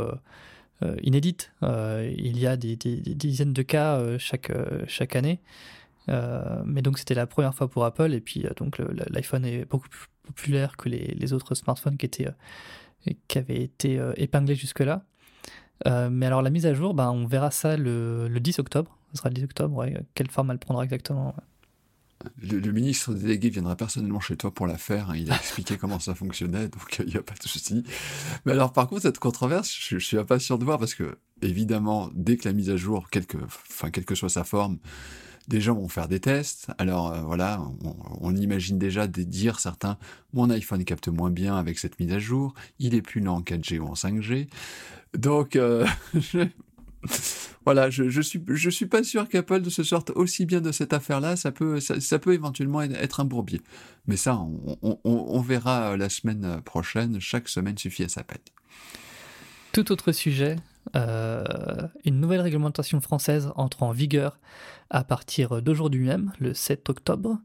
inédite. 1.02 1.52
il 1.62 2.38
y 2.38 2.46
a 2.46 2.56
des, 2.56 2.76
dizaines 2.76 3.52
de 3.52 3.62
cas 3.62 4.18
chaque, 4.18 4.52
chaque 4.86 5.16
année. 5.16 5.40
mais 6.08 6.82
donc 6.82 6.98
c'était 6.98 7.14
la 7.14 7.26
première 7.26 7.54
fois 7.54 7.68
pour 7.68 7.84
Apple, 7.84 8.12
et 8.12 8.20
puis 8.20 8.44
donc 8.56 8.78
l'iPhone 9.10 9.44
est 9.44 9.64
beaucoup 9.64 9.88
plus 9.88 10.06
populaire 10.24 10.76
que 10.76 10.88
les, 10.88 11.32
autres 11.32 11.54
smartphones 11.54 11.96
qui, 11.96 12.06
étaient, 12.06 12.28
qui 13.28 13.38
avaient 13.38 13.62
été 13.62 14.00
épinglés 14.16 14.54
jusque-là. 14.54 15.04
mais 16.10 16.26
alors 16.26 16.42
la 16.42 16.50
mise 16.50 16.66
à 16.66 16.74
jour, 16.74 16.94
ben, 16.94 17.10
on 17.10 17.26
verra 17.26 17.50
ça 17.50 17.76
le, 17.76 18.28
le 18.28 18.40
10 18.40 18.58
octobre 18.58 18.98
ce 19.12 19.18
sera 19.18 19.28
le 19.28 19.34
10 19.34 19.44
octobre, 19.44 19.86
Quelle 20.14 20.30
forme 20.30 20.50
elle 20.50 20.58
prendra 20.58 20.84
exactement 20.84 21.34
le, 22.40 22.72
ministre 22.72 23.14
délégué 23.14 23.50
viendra 23.50 23.76
personnellement 23.76 24.20
chez 24.20 24.36
toi 24.36 24.52
pour 24.52 24.66
la 24.66 24.78
faire. 24.78 25.10
Hein. 25.10 25.16
Il 25.16 25.30
a 25.30 25.36
expliqué 25.36 25.76
comment 25.80 25.98
ça 25.98 26.14
fonctionnait, 26.14 26.68
donc 26.68 27.02
il 27.04 27.12
n'y 27.12 27.16
a 27.16 27.22
pas 27.22 27.34
de 27.34 27.42
souci. 27.42 27.84
Mais 28.44 28.52
alors, 28.52 28.72
par 28.72 28.88
contre, 28.88 29.02
cette 29.02 29.18
controverse, 29.18 29.74
je, 29.78 29.98
suis 29.98 30.18
impatient 30.18 30.58
de 30.58 30.64
voir 30.64 30.78
parce 30.78 30.94
que, 30.94 31.18
évidemment, 31.42 32.10
dès 32.14 32.36
que 32.36 32.48
la 32.48 32.54
mise 32.54 32.70
à 32.70 32.76
jour, 32.76 33.08
quelle 33.10 33.26
que, 33.26 33.38
enfin, 33.38 33.90
quelle 33.90 34.04
que 34.04 34.14
soit 34.14 34.28
sa 34.28 34.44
forme, 34.44 34.78
des 35.48 35.60
gens 35.60 35.74
vont 35.74 35.88
faire 35.88 36.08
des 36.08 36.20
tests. 36.20 36.68
Alors 36.78 37.12
euh, 37.12 37.20
voilà, 37.22 37.60
on, 38.20 38.34
imagine 38.36 38.78
déjà 38.78 39.06
de 39.06 39.22
dire 39.22 39.58
certains, 39.58 39.98
mon 40.32 40.50
iPhone 40.50 40.84
capte 40.84 41.08
moins 41.08 41.30
bien 41.30 41.56
avec 41.56 41.78
cette 41.78 41.98
mise 41.98 42.12
à 42.12 42.18
jour, 42.18 42.54
il 42.78 42.94
est 42.94 43.02
plus 43.02 43.20
lent 43.20 43.36
en 43.36 43.40
4G 43.40 43.78
ou 43.80 43.86
en 43.86 43.94
5G. 43.94 44.48
Donc, 45.14 45.56
euh, 45.56 45.86
voilà, 47.64 47.90
je, 47.90 48.08
je 48.08 48.70
suis 48.70 48.86
pas 48.86 49.02
sûr 49.02 49.28
qu'Apple 49.28 49.68
se 49.70 49.82
sorte 49.82 50.10
aussi 50.10 50.46
bien 50.46 50.60
de 50.60 50.72
cette 50.72 50.92
affaire-là. 50.92 51.36
Ça 51.36 51.52
peut 51.52 51.80
ça, 51.80 52.18
peut 52.18 52.34
éventuellement 52.34 52.82
être 52.82 53.20
un 53.20 53.24
bourbier, 53.24 53.60
mais 54.06 54.16
ça 54.16 54.38
on, 54.82 55.40
verra 55.40 55.96
la 55.96 56.08
semaine 56.08 56.60
prochaine. 56.64 57.20
Chaque 57.20 57.48
semaine 57.48 57.78
suffit 57.78 58.04
à 58.04 58.08
sa 58.08 58.22
peine. 58.22 58.38
Tout 59.72 59.90
autre 59.90 60.12
sujet, 60.12 60.56
euh, 60.96 61.44
une 62.04 62.20
nouvelle 62.20 62.40
réglementation 62.40 63.00
française 63.00 63.50
entre 63.56 63.82
en 63.82 63.92
vigueur 63.92 64.38
à 64.90 65.04
partir 65.04 65.62
d'aujourd'hui 65.62 66.04
même, 66.04 66.32
le 66.38 66.52
7 66.52 66.90
octobre. 66.90 67.38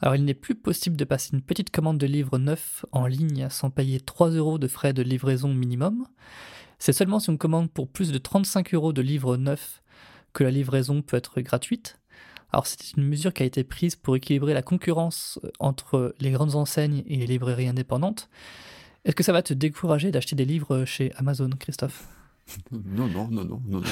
Alors 0.00 0.14
il 0.14 0.24
n'est 0.24 0.34
plus 0.34 0.54
possible 0.54 0.96
de 0.96 1.04
passer 1.04 1.30
une 1.32 1.42
petite 1.42 1.70
commande 1.70 1.98
de 1.98 2.06
livres 2.06 2.38
neufs 2.38 2.84
en 2.92 3.06
ligne 3.06 3.48
sans 3.50 3.70
payer 3.70 4.00
3 4.00 4.30
euros 4.30 4.58
de 4.58 4.68
frais 4.68 4.92
de 4.92 5.02
livraison 5.02 5.52
minimum. 5.52 6.06
C'est 6.78 6.92
seulement 6.92 7.20
si 7.20 7.30
on 7.30 7.36
commande 7.36 7.70
pour 7.70 7.88
plus 7.88 8.12
de 8.12 8.18
35 8.18 8.74
euros 8.74 8.92
de 8.92 9.02
livres 9.02 9.36
neufs 9.36 9.82
que 10.32 10.44
la 10.44 10.50
livraison 10.50 11.02
peut 11.02 11.16
être 11.16 11.40
gratuite. 11.40 11.98
Alors 12.52 12.66
c'est 12.66 12.96
une 12.96 13.04
mesure 13.04 13.32
qui 13.32 13.42
a 13.42 13.46
été 13.46 13.64
prise 13.64 13.96
pour 13.96 14.16
équilibrer 14.16 14.54
la 14.54 14.62
concurrence 14.62 15.38
euh, 15.44 15.50
entre 15.58 16.14
les 16.20 16.30
grandes 16.30 16.54
enseignes 16.54 17.02
et 17.06 17.16
les 17.16 17.26
librairies 17.26 17.68
indépendantes. 17.68 18.28
Est-ce 19.04 19.16
que 19.16 19.22
ça 19.22 19.32
va 19.32 19.42
te 19.42 19.54
décourager 19.54 20.10
d'acheter 20.10 20.36
des 20.36 20.44
livres 20.44 20.84
chez 20.84 21.12
Amazon, 21.16 21.50
Christophe? 21.58 22.06
Non, 22.72 23.08
non, 23.08 23.28
non, 23.28 23.44
non, 23.44 23.60
non, 23.66 23.80
non. 23.80 23.82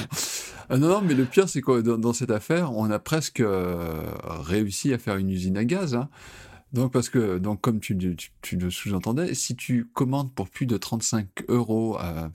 Euh, 0.71 0.77
non, 0.77 0.87
non, 0.87 1.01
mais 1.01 1.13
le 1.13 1.25
pire, 1.25 1.49
c'est 1.49 1.61
que 1.61 1.81
dans, 1.81 2.13
cette 2.13 2.31
affaire, 2.31 2.73
on 2.73 2.89
a 2.89 2.99
presque 2.99 3.39
euh, 3.39 4.09
réussi 4.25 4.93
à 4.93 4.97
faire 4.97 5.17
une 5.17 5.29
usine 5.29 5.57
à 5.57 5.65
gaz. 5.65 5.95
Hein. 5.95 6.09
Donc, 6.73 6.91
parce 6.91 7.09
que, 7.09 7.37
donc, 7.37 7.61
comme 7.61 7.79
tu, 7.79 7.93
le 7.93 8.69
sous-entendais, 8.69 9.33
si 9.33 9.55
tu 9.55 9.85
commandes 9.93 10.33
pour 10.33 10.49
plus 10.49 10.65
de 10.65 10.77
35 10.77 11.45
euros 11.47 11.97
euh, 11.99 12.27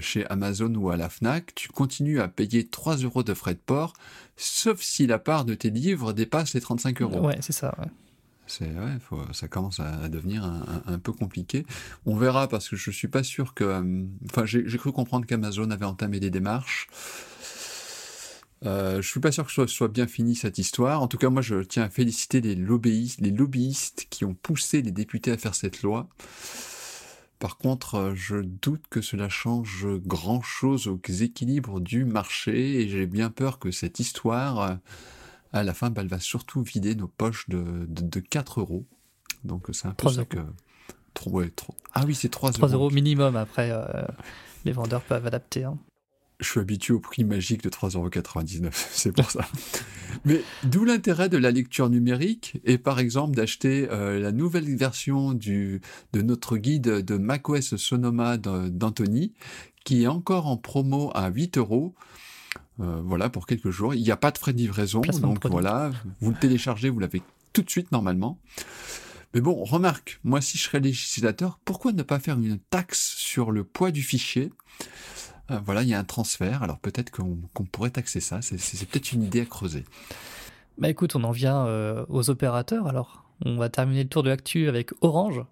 chez 0.00 0.26
Amazon 0.26 0.74
ou 0.74 0.90
à 0.90 0.96
la 0.96 1.08
FNAC, 1.08 1.54
tu 1.54 1.68
continues 1.68 2.20
à 2.20 2.28
payer 2.28 2.66
3 2.66 2.96
euros 2.96 3.22
de 3.22 3.34
frais 3.34 3.54
de 3.54 3.60
port, 3.64 3.92
sauf 4.36 4.80
si 4.80 5.06
la 5.06 5.18
part 5.18 5.44
de 5.44 5.54
tes 5.54 5.70
livres 5.70 6.12
dépasse 6.12 6.54
les 6.54 6.60
35 6.60 7.02
euros. 7.02 7.26
Ouais, 7.26 7.38
c'est 7.40 7.52
ça, 7.52 7.74
ouais. 7.78 7.88
C'est, 8.46 8.66
ouais, 8.66 8.98
ça 9.32 9.48
commence 9.48 9.80
à, 9.80 10.08
devenir 10.08 10.44
un, 10.44 10.98
peu 10.98 11.12
compliqué. 11.12 11.64
On 12.04 12.16
verra 12.16 12.48
parce 12.48 12.68
que 12.68 12.76
je 12.76 12.90
suis 12.90 13.08
pas 13.08 13.22
sûr 13.22 13.54
que. 13.54 13.64
Euh, 13.64 14.04
enfin, 14.30 14.44
j'ai, 14.44 14.64
cru 14.76 14.92
comprendre 14.92 15.26
qu'Amazon 15.26 15.70
avait 15.70 15.86
entamé 15.86 16.20
des 16.20 16.30
démarches. 16.30 16.88
Euh, 18.66 19.00
je 19.00 19.08
suis 19.08 19.20
pas 19.20 19.32
sûr 19.32 19.46
que 19.46 19.52
ce 19.52 19.66
soit, 19.66 19.88
bien 19.88 20.06
fini 20.06 20.34
cette 20.34 20.58
histoire. 20.58 21.02
En 21.02 21.08
tout 21.08 21.18
cas, 21.18 21.30
moi, 21.30 21.40
je 21.40 21.62
tiens 21.62 21.84
à 21.84 21.88
féliciter 21.88 22.40
les 22.40 22.54
lobbyistes, 22.54 23.20
les 23.20 23.30
lobbyistes 23.30 24.06
qui 24.10 24.24
ont 24.24 24.34
poussé 24.34 24.82
les 24.82 24.92
députés 24.92 25.30
à 25.30 25.38
faire 25.38 25.54
cette 25.54 25.82
loi. 25.82 26.08
Par 27.42 27.56
contre, 27.56 27.96
euh, 27.96 28.14
je 28.14 28.36
doute 28.36 28.84
que 28.88 29.00
cela 29.00 29.28
change 29.28 29.84
grand-chose 30.06 30.86
aux 30.86 31.00
équilibres 31.08 31.80
du 31.80 32.04
marché 32.04 32.80
et 32.80 32.88
j'ai 32.88 33.04
bien 33.04 33.30
peur 33.30 33.58
que 33.58 33.72
cette 33.72 33.98
histoire, 33.98 34.60
euh, 34.60 34.74
à 35.52 35.64
la 35.64 35.74
fin, 35.74 35.90
bah, 35.90 36.02
elle 36.02 36.08
va 36.08 36.20
surtout 36.20 36.62
vider 36.62 36.94
nos 36.94 37.08
poches 37.08 37.48
de, 37.48 37.84
de, 37.88 38.20
4 38.20 38.60
euros. 38.60 38.86
Donc 39.42 39.70
c'est 39.72 39.88
un 39.88 39.92
peu 39.92 40.08
ça 40.08 40.24
que... 40.24 40.38
Ah 41.94 42.04
oui, 42.06 42.14
c'est 42.14 42.28
3, 42.28 42.52
3 42.52 42.68
euros. 42.68 42.90
minimum, 42.90 43.34
après, 43.34 43.72
euh, 43.72 43.82
les 44.64 44.70
vendeurs 44.70 45.02
peuvent 45.02 45.26
adapter. 45.26 45.64
Hein 45.64 45.78
je 46.42 46.50
suis 46.50 46.60
habitué 46.60 46.94
au 46.94 47.00
prix 47.00 47.24
magique 47.24 47.62
de 47.62 47.70
3,99€, 47.70 48.68
c'est 48.92 49.12
pour 49.12 49.30
ça. 49.30 49.46
Mais 50.24 50.42
d'où 50.64 50.84
l'intérêt 50.84 51.28
de 51.28 51.38
la 51.38 51.50
lecture 51.50 51.88
numérique 51.88 52.60
et 52.64 52.78
par 52.78 52.98
exemple 52.98 53.34
d'acheter 53.34 53.88
euh, 53.90 54.20
la 54.20 54.32
nouvelle 54.32 54.76
version 54.76 55.32
du, 55.32 55.80
de 56.12 56.22
notre 56.22 56.56
guide 56.56 57.04
de 57.04 57.16
macOS 57.16 57.76
Sonoma 57.76 58.36
d'Anthony, 58.36 59.32
qui 59.84 60.04
est 60.04 60.08
encore 60.08 60.46
en 60.46 60.56
promo 60.56 61.10
à 61.14 61.28
8 61.28 61.58
euros. 61.58 61.94
Euh, 62.80 63.02
voilà, 63.04 63.28
pour 63.28 63.46
quelques 63.46 63.70
jours. 63.70 63.94
Il 63.94 64.02
n'y 64.02 64.10
a 64.10 64.16
pas 64.16 64.30
de 64.30 64.38
frais 64.38 64.52
de 64.52 64.58
livraison, 64.58 65.00
donc 65.00 65.46
voilà, 65.46 65.90
vous 66.20 66.30
le 66.30 66.36
téléchargez, 66.36 66.88
vous 66.88 67.00
l'avez 67.00 67.22
tout 67.52 67.62
de 67.62 67.70
suite 67.70 67.92
normalement. 67.92 68.38
Mais 69.34 69.40
bon, 69.40 69.62
remarque, 69.64 70.20
moi 70.24 70.40
si 70.40 70.58
je 70.58 70.64
serais 70.64 70.80
législateur, 70.80 71.58
pourquoi 71.64 71.92
ne 71.92 72.02
pas 72.02 72.18
faire 72.18 72.38
une 72.38 72.58
taxe 72.58 73.14
sur 73.16 73.50
le 73.50 73.64
poids 73.64 73.90
du 73.90 74.02
fichier? 74.02 74.50
Voilà, 75.64 75.82
il 75.82 75.88
y 75.88 75.94
a 75.94 75.98
un 75.98 76.04
transfert, 76.04 76.62
alors 76.62 76.78
peut-être 76.78 77.10
qu'on 77.10 77.64
pourrait 77.64 77.90
taxer 77.90 78.20
ça, 78.20 78.40
c'est 78.42 78.88
peut-être 78.88 79.12
une 79.12 79.22
idée 79.22 79.40
à 79.40 79.44
creuser. 79.44 79.84
Bah 80.78 80.88
écoute, 80.88 81.14
on 81.16 81.24
en 81.24 81.32
vient 81.32 81.66
euh, 81.66 82.04
aux 82.08 82.30
opérateurs, 82.30 82.86
alors 82.86 83.24
on 83.44 83.56
va 83.56 83.68
terminer 83.68 84.04
le 84.04 84.08
tour 84.08 84.22
de 84.22 84.30
l'actu 84.30 84.68
avec 84.68 84.90
Orange, 85.00 85.42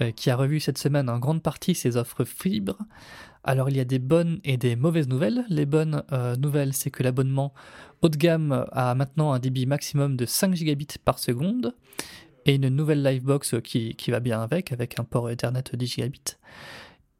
euh, 0.00 0.12
qui 0.12 0.30
a 0.30 0.36
revu 0.36 0.60
cette 0.60 0.78
semaine 0.78 1.08
en 1.08 1.18
grande 1.18 1.42
partie 1.42 1.74
ses 1.74 1.96
offres 1.96 2.24
fibres. 2.24 2.78
Alors 3.44 3.70
il 3.70 3.76
y 3.76 3.80
a 3.80 3.84
des 3.84 3.98
bonnes 3.98 4.40
et 4.44 4.56
des 4.56 4.76
mauvaises 4.76 5.08
nouvelles. 5.08 5.44
Les 5.48 5.66
bonnes 5.66 6.02
nouvelles, 6.38 6.74
c'est 6.74 6.90
que 6.90 7.02
l'abonnement 7.02 7.54
haut 8.02 8.08
de 8.08 8.16
gamme 8.16 8.66
a 8.72 8.94
maintenant 8.94 9.32
un 9.32 9.38
débit 9.38 9.66
maximum 9.66 10.16
de 10.16 10.26
5 10.26 10.54
gigabits 10.54 10.98
par 11.04 11.18
seconde 11.18 11.74
et 12.46 12.54
une 12.54 12.68
nouvelle 12.68 13.02
Livebox 13.02 13.56
qui, 13.62 13.94
qui 13.94 14.10
va 14.10 14.20
bien 14.20 14.42
avec, 14.42 14.72
avec 14.72 14.98
un 14.98 15.04
port 15.04 15.30
Ethernet 15.30 15.64
10 15.72 15.86
gigabits. 15.86 16.36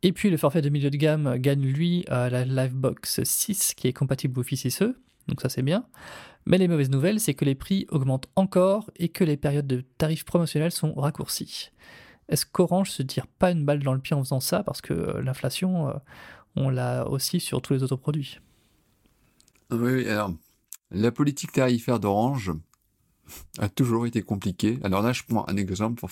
Et 0.03 0.13
puis 0.13 0.31
le 0.31 0.37
forfait 0.37 0.63
de 0.63 0.69
milieu 0.71 0.91
de 0.91 0.97
gamme 0.97 1.37
gagne 1.37 1.63
lui 1.63 2.05
la 2.09 2.45
Livebox 2.45 3.23
6 3.23 3.75
qui 3.75 3.89
est 3.89 3.93
compatible 3.93 4.39
Wi-Fi 4.39 4.57
6E, 4.57 4.95
donc 5.29 5.41
ça 5.41 5.49
c'est 5.49 5.63
bien. 5.63 5.85
Mais 6.47 6.59
les 6.59 6.69
mauvaises 6.69 6.91
nouvelles, 6.91 7.21
c'est 7.21 7.35
que 7.35 7.45
les 7.45 7.55
prix 7.55 7.87
augmentent 7.91 8.29
encore 8.35 8.91
et 8.97 9.09
que 9.09 9.25
les 9.25 9.37
périodes 9.37 9.67
de 9.67 9.83
tarifs 9.99 10.25
promotionnels 10.25 10.73
sont 10.73 10.95
raccourcies. 10.95 11.71
Est-ce 12.29 12.47
qu'Orange 12.47 12.91
se 12.91 13.03
tire 13.03 13.27
pas 13.27 13.51
une 13.51 13.65
balle 13.65 13.83
dans 13.83 13.93
le 13.93 14.01
pied 14.01 14.15
en 14.15 14.23
faisant 14.23 14.41
ça? 14.41 14.63
Parce 14.63 14.81
que 14.81 14.95
euh, 14.95 15.23
l'inflation, 15.23 15.89
euh, 15.89 15.93
on 16.57 16.71
l'a 16.71 17.07
aussi 17.09 17.41
sur 17.41 17.61
tous 17.61 17.75
les 17.75 17.83
autres 17.83 17.97
produits. 17.97 18.39
Oui, 19.71 20.09
alors 20.09 20.33
la 20.91 21.13
politique 21.13 21.53
tarifaire 21.53 22.01
d'Orange, 22.01 22.53
a 23.59 23.69
toujours 23.69 24.07
été 24.07 24.23
compliqué. 24.23 24.79
Alors 24.83 25.03
là, 25.03 25.13
je 25.13 25.23
prends 25.27 25.49
un 25.49 25.57
exemple 25.57 26.01
pour, 26.01 26.11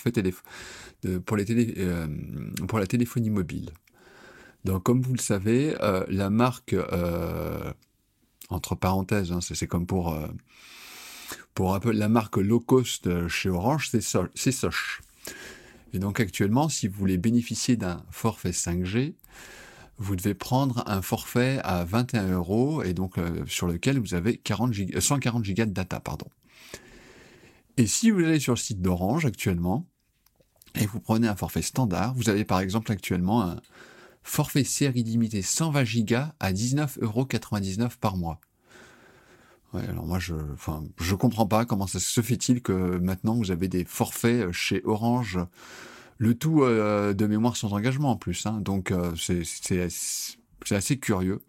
les 1.37 1.73
euh, 1.77 2.07
pour 2.67 2.79
la 2.79 2.87
téléphonie 2.87 3.29
mobile. 3.29 3.71
Donc, 4.65 4.83
comme 4.83 5.01
vous 5.01 5.13
le 5.13 5.19
savez, 5.19 5.75
euh, 5.81 6.05
la 6.09 6.29
marque, 6.29 6.73
euh, 6.73 7.71
entre 8.49 8.75
parenthèses, 8.75 9.31
hein, 9.31 9.39
c'est 9.41 9.67
comme 9.67 9.85
pour, 9.85 10.15
la 11.85 12.09
marque 12.09 12.37
low 12.37 12.59
cost 12.59 13.27
chez 13.27 13.49
Orange, 13.49 13.89
c'est 13.91 14.51
Soch. 14.51 15.01
Et 15.93 15.99
donc, 15.99 16.19
actuellement, 16.19 16.69
si 16.69 16.87
vous 16.87 16.97
voulez 16.97 17.17
bénéficier 17.17 17.77
d'un 17.77 18.03
forfait 18.11 18.51
5G, 18.51 19.13
vous 19.97 20.15
devez 20.15 20.33
prendre 20.33 20.83
un 20.87 21.01
forfait 21.01 21.59
à 21.63 21.83
21 21.83 22.31
euros 22.31 22.83
et 22.83 22.93
donc 22.93 23.15
sur 23.47 23.67
lequel 23.67 23.99
vous 23.99 24.13
avez 24.13 24.37
40 24.37 24.73
140 24.97 25.43
gigas 25.43 25.65
de 25.65 25.71
data, 25.71 25.99
pardon. 25.99 26.27
Et 27.79 27.87
si 27.87 28.11
vous 28.11 28.19
allez 28.19 28.41
sur 28.41 28.51
le 28.51 28.57
site 28.57 28.81
d'Orange 28.81 29.25
actuellement 29.25 29.87
et 30.75 30.85
vous 30.85 30.99
prenez 30.99 31.29
un 31.29 31.35
forfait 31.37 31.61
standard, 31.61 32.13
vous 32.13 32.27
avez 32.27 32.43
par 32.43 32.59
exemple 32.59 32.91
actuellement 32.91 33.41
un, 33.41 33.61
forfait 34.21 34.65
série 34.65 35.01
limitée 35.01 35.41
120 35.41 35.83
Go 36.03 36.15
à 36.41 36.51
19,99€ 36.51 37.97
par 37.97 38.17
mois. 38.17 38.41
Ouais, 39.71 39.87
alors 39.87 40.05
moi 40.05 40.19
je, 40.19 40.35
enfin, 40.51 40.83
je 40.99 41.15
comprends 41.15 41.47
pas 41.47 41.63
comment 41.63 41.87
ça 41.87 42.01
se 42.01 42.19
fait-il 42.19 42.61
que 42.61 42.97
maintenant 42.97 43.35
vous 43.35 43.49
avez 43.49 43.69
des 43.69 43.85
forfaits 43.85 44.51
chez 44.51 44.81
Orange, 44.83 45.39
le 46.17 46.35
tout 46.35 46.63
euh, 46.63 47.13
de 47.13 47.27
mémoire 47.27 47.55
sans 47.55 47.71
engagement 47.71 48.11
en 48.11 48.17
plus. 48.17 48.45
Hein. 48.45 48.59
donc 48.59 48.91
euh, 48.91 49.15
c'est 49.15 49.81
assez 50.75 50.99
curieux. 50.99 51.41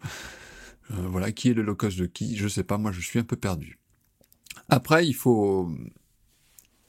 Euh, 0.91 1.07
voilà, 1.09 1.33
qui 1.33 1.49
est 1.49 1.53
le 1.53 1.61
low 1.61 1.75
cost 1.75 1.99
de 1.99 2.05
qui 2.05 2.37
Je 2.37 2.47
sais 2.47 2.63
pas. 2.63 2.77
Moi 2.77 2.93
je 2.93 3.01
suis 3.01 3.19
un 3.19 3.23
peu 3.25 3.35
perdu. 3.35 3.79
Après 4.69 5.05
il 5.05 5.13
faut, 5.13 5.69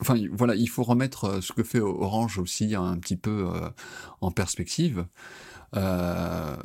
enfin 0.02 0.16
voilà, 0.32 0.54
il 0.54 0.68
faut 0.68 0.82
remettre 0.82 1.42
ce 1.42 1.52
que 1.52 1.62
fait 1.62 1.80
Orange 1.80 2.38
aussi 2.38 2.74
un 2.74 2.98
petit 2.98 3.16
peu 3.16 3.48
en 4.20 4.30
perspective. 4.30 5.06
Euh, 5.76 6.56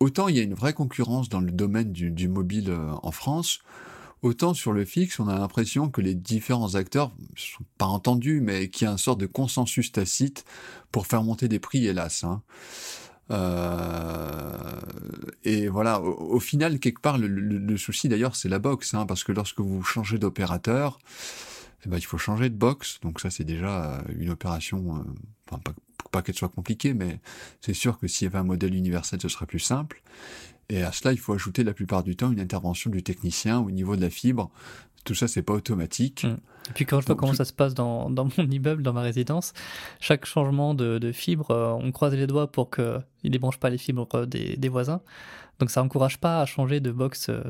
autant 0.00 0.28
il 0.28 0.36
y 0.36 0.40
a 0.40 0.42
une 0.42 0.54
vraie 0.54 0.72
concurrence 0.72 1.28
dans 1.28 1.40
le 1.40 1.52
domaine 1.52 1.92
du, 1.92 2.28
mobile 2.28 2.70
euh, 2.70 2.92
en 3.02 3.12
France, 3.12 3.60
autant 4.22 4.54
sur 4.54 4.72
le 4.72 4.84
fixe, 4.84 5.20
on 5.20 5.28
a 5.28 5.38
l'impression 5.38 5.88
que 5.88 6.00
les 6.00 6.14
différents 6.14 6.74
acteurs 6.74 7.12
sont 7.36 7.64
pas 7.78 7.86
entendus, 7.86 8.40
mais 8.40 8.68
qu'il 8.68 8.86
y 8.86 8.88
a 8.88 8.92
une 8.92 8.98
sorte 8.98 9.20
de 9.20 9.26
consensus 9.26 9.92
tacite 9.92 10.44
pour 10.90 11.06
faire 11.06 11.22
monter 11.22 11.48
des 11.48 11.58
prix, 11.58 11.86
hélas. 11.86 12.24
Hein. 12.24 12.42
Euh, 13.30 14.80
et 15.44 15.68
voilà, 15.68 16.00
au, 16.00 16.40
final, 16.40 16.80
quelque 16.80 17.00
part, 17.00 17.16
le, 17.16 17.76
souci 17.76 18.08
d'ailleurs, 18.08 18.34
c'est 18.34 18.48
la 18.48 18.58
box, 18.58 18.94
hein, 18.94 19.06
parce 19.06 19.22
que 19.22 19.30
lorsque 19.30 19.60
vous 19.60 19.82
changez 19.84 20.18
d'opérateur, 20.18 20.98
eh 21.84 21.88
ben, 21.88 21.98
il 21.98 22.04
faut 22.04 22.18
changer 22.18 22.48
de 22.50 22.56
box. 22.56 23.00
Donc 23.02 23.20
ça, 23.20 23.30
c'est 23.30 23.44
déjà 23.44 24.02
une 24.16 24.30
opération, 24.30 25.04
enfin, 25.48 25.60
pas, 25.62 25.72
pas 26.10 26.22
qu'elle 26.22 26.34
soit 26.34 26.48
compliquée, 26.48 26.94
mais 26.94 27.20
c'est 27.60 27.74
sûr 27.74 27.98
que 27.98 28.06
s'il 28.06 28.26
y 28.26 28.28
avait 28.28 28.38
un 28.38 28.44
modèle 28.44 28.74
universel, 28.74 29.20
ce 29.20 29.28
serait 29.28 29.46
plus 29.46 29.60
simple. 29.60 30.02
Et 30.68 30.82
à 30.82 30.92
cela, 30.92 31.12
il 31.12 31.18
faut 31.18 31.32
ajouter 31.32 31.64
la 31.64 31.74
plupart 31.74 32.02
du 32.02 32.16
temps 32.16 32.30
une 32.30 32.40
intervention 32.40 32.90
du 32.90 33.02
technicien 33.02 33.58
au 33.58 33.70
niveau 33.70 33.96
de 33.96 34.00
la 34.00 34.10
fibre. 34.10 34.50
Tout 35.04 35.14
ça, 35.14 35.26
c'est 35.26 35.42
pas 35.42 35.54
automatique. 35.54 36.24
Mmh. 36.24 36.36
Et 36.68 36.72
puis 36.74 36.84
quand 36.86 37.00
je 37.00 37.06
vois 37.06 37.16
comment 37.16 37.34
ça 37.34 37.44
se 37.44 37.52
passe 37.52 37.74
dans, 37.74 38.10
dans, 38.10 38.24
mon 38.24 38.44
immeuble, 38.50 38.82
dans 38.82 38.92
ma 38.92 39.00
résidence, 39.00 39.52
chaque 39.98 40.26
changement 40.26 40.74
de, 40.74 40.98
de 40.98 41.12
fibre, 41.12 41.50
euh, 41.50 41.72
on 41.72 41.90
croise 41.90 42.14
les 42.14 42.26
doigts 42.26 42.52
pour 42.52 42.70
qu'il 42.70 43.02
ne 43.24 43.30
débranche 43.30 43.58
pas 43.58 43.70
les 43.70 43.78
fibres 43.78 44.26
des, 44.26 44.56
des, 44.56 44.68
voisins. 44.68 45.00
Donc 45.58 45.70
ça 45.70 45.82
n'encourage 45.82 46.18
pas 46.18 46.40
à 46.40 46.46
changer 46.46 46.80
de 46.80 46.92
box 46.92 47.28
euh, 47.30 47.42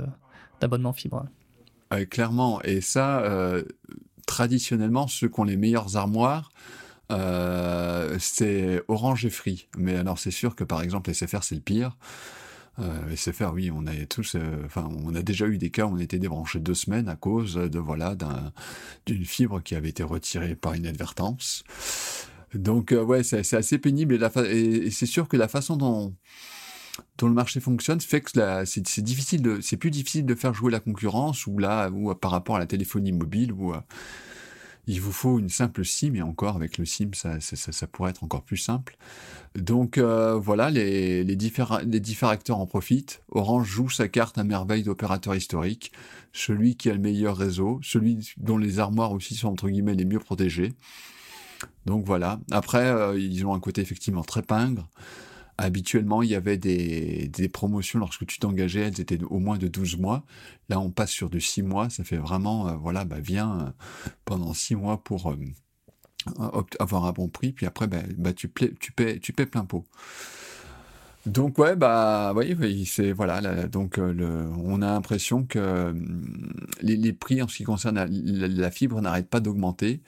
d'abonnement 0.61 0.93
fibre. 0.93 1.27
clairement. 2.09 2.63
Et 2.63 2.81
ça, 2.81 3.21
euh, 3.21 3.65
traditionnellement, 4.27 5.07
ceux 5.07 5.29
qui 5.29 5.41
ont 5.41 5.45
les 5.45 5.57
meilleures 5.57 5.97
armoires, 5.97 6.51
euh, 7.11 8.17
c'est 8.19 8.83
Orange 8.89 9.25
et 9.27 9.31
Free. 9.31 9.69
Mais 9.77 9.97
alors 9.97 10.19
c'est 10.19 10.31
sûr 10.31 10.55
que 10.55 10.65
par 10.65 10.83
exemple 10.83 11.13
SFR 11.13 11.43
c'est 11.43 11.57
le 11.57 11.61
pire. 11.61 11.97
Euh, 12.79 13.15
SFR, 13.15 13.53
oui, 13.53 13.71
on 13.71 13.87
a 13.87 13.93
tous, 14.09 14.37
euh, 14.37 14.63
enfin, 14.65 14.89
on 15.05 15.15
a 15.15 15.23
déjà 15.23 15.47
eu 15.47 15.59
des 15.59 15.71
cas 15.71 15.87
où 15.87 15.95
on 15.95 15.99
était 15.99 16.19
débranché 16.19 16.61
deux 16.61 16.75
semaines 16.75 17.09
à 17.09 17.17
cause 17.17 17.55
de 17.55 17.79
voilà 17.79 18.17
d'une 19.07 19.25
fibre 19.25 19.61
qui 19.63 19.75
avait 19.75 19.91
été 19.91 20.03
retirée 20.03 20.55
par 20.55 20.77
inadvertance. 20.77 21.65
Donc 22.55 22.93
euh, 22.93 23.03
ouais, 23.03 23.23
c'est 23.23 23.55
assez 23.55 23.79
pénible 23.79 24.19
et, 24.47 24.53
et 24.87 24.91
c'est 24.91 25.07
sûr 25.07 25.29
que 25.29 25.37
la 25.37 25.49
façon 25.49 25.77
dont 25.77 26.15
dont 27.19 27.29
le 27.29 27.35
marché 27.35 27.61
fonctionne 27.61 28.01
fait 28.01 28.21
que 28.21 28.31
c'est 28.65 29.03
difficile 29.03 29.43
de, 29.43 29.61
c'est 29.61 29.77
plus 29.77 29.91
difficile 29.91 30.27
de 30.27 30.35
faire 30.35 30.55
jouer 30.55 30.73
la 30.73 30.81
concurrence 30.81 31.47
ou 31.47 31.59
là 31.59 31.91
ou 31.91 32.15
par 32.15 32.31
rapport 32.31 32.57
à 32.57 32.59
la 32.59 32.67
téléphonie 32.67 33.13
mobile 33.13 33.53
ou 33.53 33.75
il 34.87 35.01
vous 35.01 35.13
faut 35.13 35.39
une 35.39 35.49
simple 35.49 35.85
SIM, 35.85 36.15
et 36.15 36.23
encore 36.23 36.57
avec 36.57 36.77
le 36.77 36.85
SIM, 36.85 37.11
ça, 37.13 37.39
ça, 37.41 37.87
pourrait 37.87 38.11
être 38.11 38.25
encore 38.25 38.43
plus 38.43 38.57
simple. 38.57 38.97
Donc 39.55 39.99
euh, 39.99 40.35
voilà, 40.35 40.69
les, 40.71 41.23
les, 41.23 41.37
différents, 41.37 41.79
les 41.87 42.01
différents 42.01 42.33
acteurs 42.33 42.59
en 42.59 42.67
profitent. 42.67 43.23
Orange 43.31 43.69
joue 43.69 43.89
sa 43.89 44.09
carte 44.09 44.37
à 44.39 44.45
merveille 44.45 44.83
d'opérateur 44.83 45.37
historique, 45.37 45.93
celui 46.33 46.77
qui 46.77 46.91
a 46.91 46.95
le 46.95 46.99
meilleur 46.99 47.37
réseau, 47.37 47.79
celui 47.83 48.33
dont 48.37 48.59
les 48.59 48.81
armoires 48.81 49.13
aussi 49.13 49.35
sont 49.35 49.49
entre 49.49 49.69
guillemets 49.69 49.95
les 49.95 50.05
mieux 50.05 50.19
protégées. 50.19 50.73
Donc 51.87 52.05
voilà. 52.05 52.41
Après, 52.51 52.87
euh, 52.87 53.19
ils 53.19 53.47
ont 53.47 53.55
un 53.55 53.61
côté 53.61 53.83
effectivement 53.83 54.25
très 54.25 54.43
pingre 54.43 54.89
habituellement, 55.61 56.23
il 56.23 56.31
y 56.31 56.35
avait 56.35 56.57
des, 56.57 57.49
promotions 57.53 57.99
lorsque 57.99 58.27
tu 58.27 58.39
t'engageais, 58.39 58.81
elles 58.81 59.01
étaient 59.01 59.23
au 59.23 59.39
moins 59.39 59.59
de 59.59 59.69
12 59.69 59.99
mois. 59.99 60.25
Là, 60.69 60.81
on 60.81 60.91
passe 60.91 61.11
sur 61.11 61.31
de 61.31 61.39
6 61.39 61.63
mois. 61.63 61.91
Ça 61.91 62.05
fait 62.05 62.17
vraiment, 62.17 62.69
euh, 62.69 62.73
voilà, 62.77 63.05
bah, 63.05 63.21
viens 63.21 63.61
euh, 63.61 63.71
pendant 64.25 64.55
6 64.55 64.77
mois 64.77 65.03
pour 65.03 65.31
euh, 65.31 66.63
avoir 66.79 67.05
un 67.05 67.13
bon 67.13 67.29
prix. 67.29 67.53
Puis 67.53 67.67
après, 67.67 67.87
bah, 67.87 67.99
bah, 68.17 68.33
tu, 68.33 68.51
tu, 68.81 68.93
paies, 68.93 69.19
tu 69.21 69.33
paies 69.33 69.47
plein 69.47 69.65
pot. 69.65 69.85
Donc 71.27 71.59
ouais 71.59 71.77
bah 71.77 72.33
oui, 72.35 72.87
c'est 72.87 73.13
voilà 73.13 73.43
donc 73.69 73.99
on 73.99 74.81
a 74.81 74.87
l'impression 74.87 75.45
que 75.45 75.95
les, 76.81 77.13
prix 77.13 77.43
en 77.43 77.49
ce 77.49 77.59
qui 77.59 77.65
concerne 77.65 78.07
la 78.09 78.71
fibre 78.71 79.03
n'arrêtent 79.03 79.29
pas 79.29 79.41
d'augmenter. 79.41 80.01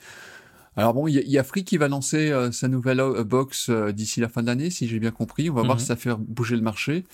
Alors 0.75 0.93
bon, 0.93 1.07
il 1.07 1.15
y, 1.15 1.37
a 1.37 1.43
Free 1.43 1.63
qui 1.63 1.77
va 1.77 1.87
lancer 1.87 2.31
euh, 2.31 2.51
sa 2.51 2.67
nouvelle 2.67 2.99
euh, 2.99 3.23
box 3.23 3.69
euh, 3.69 3.91
d'ici 3.91 4.19
la 4.19 4.27
fin 4.27 4.41
de 4.41 4.47
l'année, 4.47 4.71
si 4.71 4.87
j'ai 4.87 4.99
bien 4.99 5.11
compris. 5.11 5.49
On 5.49 5.53
va 5.53 5.61
voir 5.61 5.75
mhm. 5.75 5.79
si 5.79 5.85
ça 5.85 5.95
fait 5.95 6.15
bouger 6.17 6.55
le 6.55 6.63
marché. 6.63 7.05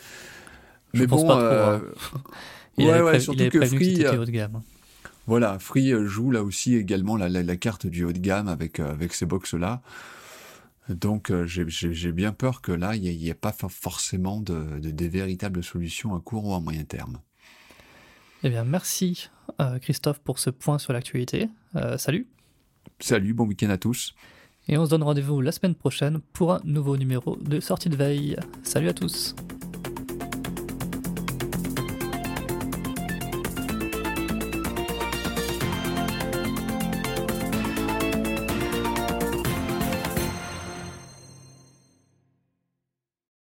Je 0.94 1.02
Mais 1.02 1.08
pense 1.08 1.22
bon, 1.22 1.28
pas 1.28 1.80
trop, 1.80 2.18
hein. 2.18 2.24
ouais, 2.78 3.02
ouais, 3.02 3.20
surtout 3.20 3.50
que 3.50 3.66
Free, 3.66 4.08
haut 4.08 4.26
de 4.26 4.32
gamme. 4.32 4.62
Voilà, 5.28 5.60
Free 5.60 5.94
joue 6.06 6.32
là 6.32 6.42
aussi 6.42 6.76
également 6.76 7.18
la, 7.18 7.28
la, 7.28 7.58
carte 7.58 7.86
du 7.86 8.06
haut 8.06 8.14
de 8.14 8.20
gamme 8.20 8.48
avec 8.48 8.80
avec 8.80 9.14
ces 9.14 9.26
box 9.26 9.54
là. 9.54 9.82
Donc 10.88 11.32
j'ai 11.46 12.12
bien 12.12 12.32
peur 12.32 12.62
que 12.62 12.72
là, 12.72 12.96
il 12.96 13.02
n'y 13.02 13.30
ait, 13.30 13.34
pas 13.36 13.52
forcément 13.52 14.40
de, 14.40 14.80
de, 14.80 14.90
des 14.90 15.08
véritables 15.08 15.64
solutions 15.64 16.16
à 16.16 16.20
court 16.20 16.46
ou 16.46 16.56
à 16.56 16.60
moyen 16.60 16.84
terme. 16.84 17.20
Eh 18.42 18.50
bien, 18.50 18.64
merci 18.64 19.30
Christophe 19.82 20.20
pour 20.20 20.40
ce 20.40 20.50
point 20.50 20.80
sur 20.80 20.94
l'actualité. 20.94 21.50
salut. 21.98 22.26
Salut, 23.02 23.34
bon 23.34 23.46
week-end 23.46 23.70
à 23.70 23.78
tous. 23.78 24.14
Et 24.68 24.78
on 24.78 24.86
se 24.86 24.90
donne 24.90 25.04
rendez-vous 25.04 25.40
la 25.42 25.54
semaine 25.54 25.74
prochaine 25.74 26.20
pour 26.34 26.54
un 26.54 26.60
nouveau 26.66 26.98
numéro 26.98 27.38
de 27.38 27.62
sortie 27.62 27.90
de 27.90 27.96
veille. 27.96 28.36
Salut 28.62 28.90
à 28.90 28.94
tous. 28.94 29.36